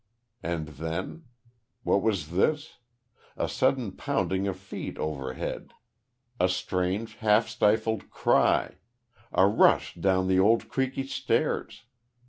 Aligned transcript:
And 0.41 0.67
then? 0.67 1.25
What 1.83 2.01
was 2.01 2.31
this? 2.31 2.79
A 3.37 3.47
sudden 3.47 3.91
pounding 3.91 4.47
of 4.47 4.57
feet 4.57 4.97
overhead 4.97 5.73
a 6.39 6.49
strange, 6.49 7.17
half 7.17 7.47
stifled 7.47 8.09
cry 8.09 8.77
a 9.31 9.45
rush 9.45 9.93
down 9.93 10.27
the 10.27 10.39
old 10.39 10.69
creaky 10.69 11.05
stairs. 11.05 11.83